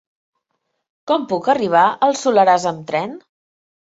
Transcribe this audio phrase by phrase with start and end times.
[1.11, 3.13] Com puc arribar al Soleràs amb tren?